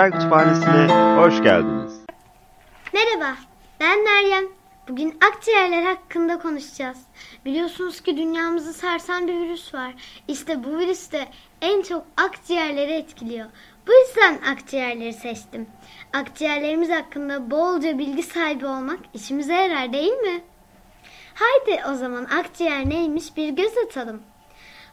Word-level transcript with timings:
Bilimsel 0.00 0.20
Kütüphanesi'ne 0.20 1.16
hoş 1.16 1.42
geldiniz. 1.42 2.00
Merhaba, 2.92 3.36
ben 3.80 4.04
Meryem. 4.04 4.44
Bugün 4.88 5.18
akciğerler 5.30 5.82
hakkında 5.82 6.38
konuşacağız. 6.38 6.98
Biliyorsunuz 7.44 8.00
ki 8.00 8.16
dünyamızı 8.16 8.72
sarsan 8.72 9.28
bir 9.28 9.34
virüs 9.34 9.74
var. 9.74 9.94
İşte 10.28 10.64
bu 10.64 10.78
virüs 10.78 11.12
de 11.12 11.28
en 11.62 11.82
çok 11.82 12.06
akciğerleri 12.16 12.92
etkiliyor. 12.92 13.46
Bu 13.86 13.92
yüzden 13.92 14.38
akciğerleri 14.52 15.12
seçtim. 15.12 15.66
Akciğerlerimiz 16.12 16.90
hakkında 16.90 17.50
bolca 17.50 17.98
bilgi 17.98 18.22
sahibi 18.22 18.66
olmak 18.66 18.98
işimize 19.14 19.54
yarar 19.54 19.92
değil 19.92 20.12
mi? 20.12 20.40
Haydi 21.34 21.82
o 21.90 21.94
zaman 21.94 22.24
akciğer 22.24 22.88
neymiş 22.88 23.36
bir 23.36 23.48
göz 23.48 23.78
atalım. 23.86 24.22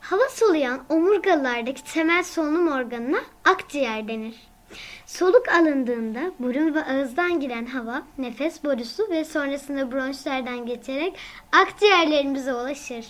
Hava 0.01 0.29
soluyan 0.29 0.79
omurgalardaki 0.89 1.93
temel 1.93 2.23
solunum 2.23 2.67
organına 2.67 3.19
akciğer 3.45 4.07
denir. 4.07 4.56
Soluk 5.05 5.49
alındığında 5.49 6.31
burun 6.39 6.75
ve 6.75 6.83
ağızdan 6.83 7.39
giren 7.39 7.65
hava 7.65 8.03
nefes 8.17 8.63
borusu 8.63 9.09
ve 9.09 9.25
sonrasında 9.25 9.91
bronşlardan 9.91 10.65
geçerek 10.65 11.17
akciğerlerimize 11.51 12.53
ulaşır. 12.53 13.05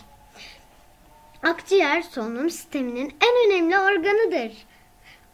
Akciğer 1.43 2.01
solunum 2.01 2.49
sisteminin 2.49 3.15
en 3.21 3.47
önemli 3.47 3.79
organıdır. 3.79 4.51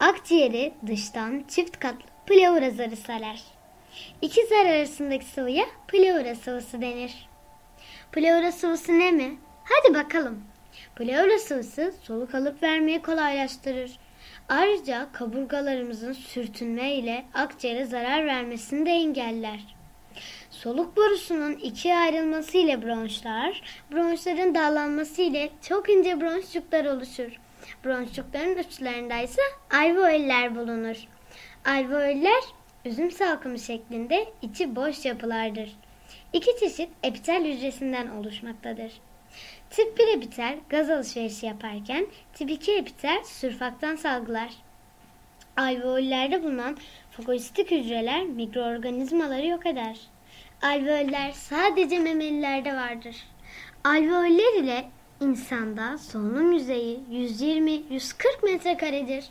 Akciğeri 0.00 0.74
dıştan 0.86 1.44
çift 1.48 1.78
katlı 1.78 2.06
pleura 2.26 2.70
zarı 2.70 2.96
sarar. 2.96 3.42
İki 4.22 4.46
zar 4.46 4.66
arasındaki 4.66 5.24
sıvıya 5.24 5.66
pleura 5.88 6.34
sıvısı 6.34 6.80
denir. 6.80 7.28
Pleura 8.12 8.52
sıvısı 8.52 8.98
ne 8.98 9.10
mi? 9.10 9.38
Hadi 9.64 9.94
bakalım. 9.94 10.44
Pleura 10.96 11.38
sıvısı 11.38 11.94
soluk 12.02 12.34
alıp 12.34 12.62
vermeyi 12.62 13.02
kolaylaştırır. 13.02 13.98
Ayrıca 14.48 15.08
kaburgalarımızın 15.12 16.12
sürtünme 16.12 16.94
ile 16.94 17.24
akciğere 17.34 17.84
zarar 17.84 18.26
vermesini 18.26 18.86
de 18.86 18.90
engeller. 18.90 19.76
Soluk 20.50 20.96
borusunun 20.96 21.52
ikiye 21.52 21.96
ayrılması 21.96 22.58
ile 22.58 22.82
bronşlar, 22.82 23.62
bronşların 23.92 24.54
dağlanması 24.54 25.22
ile 25.22 25.50
çok 25.68 25.90
ince 25.90 26.20
bronşçuklar 26.20 26.84
oluşur. 26.84 27.40
Bronşçukların 27.84 28.58
uçlarında 28.58 29.16
ise 29.18 29.42
alveoller 29.70 30.56
bulunur. 30.56 30.96
Alveoller 31.64 32.42
üzüm 32.84 33.10
salkımı 33.10 33.58
şeklinde 33.58 34.26
içi 34.42 34.76
boş 34.76 35.04
yapılardır. 35.04 35.76
İki 36.32 36.50
çeşit 36.60 36.88
epitel 37.02 37.44
hücresinden 37.44 38.08
oluşmaktadır. 38.08 38.92
Tip 39.70 39.98
1 39.98 40.03
epitel 40.24 40.58
gaz 40.68 40.90
alışverişi 40.90 41.46
yaparken 41.46 42.06
tip 42.34 42.50
2 42.50 42.72
epitel 42.72 43.24
sürfaktan 43.24 43.96
salgılar. 43.96 44.50
Alveollerde 45.56 46.42
bulunan 46.42 46.76
fagosistik 47.10 47.70
hücreler 47.70 48.24
mikroorganizmaları 48.24 49.46
yok 49.46 49.66
eder. 49.66 49.96
Alveoller 50.62 51.32
sadece 51.32 51.98
memelilerde 51.98 52.74
vardır. 52.74 53.16
Alveoller 53.84 54.62
ile 54.62 54.84
insanda 55.20 55.98
solunum 55.98 56.52
yüzeyi 56.52 57.00
120-140 57.10 58.44
metrekaredir. 58.44 59.24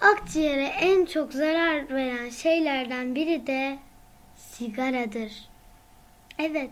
Akciğere 0.00 0.66
en 0.66 1.04
çok 1.04 1.32
zarar 1.32 1.90
veren 1.90 2.28
şeylerden 2.28 3.14
biri 3.14 3.46
de 3.46 3.78
sigaradır. 4.36 5.32
Evet, 6.38 6.70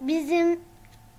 bizim 0.00 0.60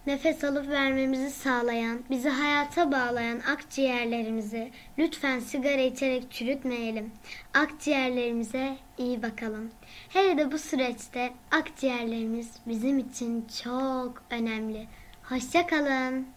nefes 0.07 0.43
alıp 0.43 0.69
vermemizi 0.69 1.31
sağlayan, 1.31 1.99
bizi 2.09 2.29
hayata 2.29 2.91
bağlayan 2.91 3.39
akciğerlerimizi 3.39 4.71
lütfen 4.97 5.39
sigara 5.39 5.81
içerek 5.81 6.31
çürütmeyelim. 6.31 7.11
Akciğerlerimize 7.53 8.77
iyi 8.97 9.23
bakalım. 9.23 9.71
Hele 10.09 10.37
de 10.37 10.51
bu 10.51 10.57
süreçte 10.57 11.33
akciğerlerimiz 11.51 12.51
bizim 12.67 12.99
için 12.99 13.47
çok 13.63 14.23
önemli. 14.29 14.87
Hoşçakalın. 15.23 16.27